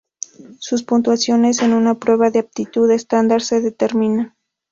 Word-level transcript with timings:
Sus 0.57 0.81
puntuaciones 0.81 1.61
en 1.61 1.73
una 1.73 1.93
prueba 1.93 2.31
de 2.31 2.39
aptitud 2.39 2.89
estándar 2.89 3.43
se 3.43 3.61
determinan. 3.61 4.33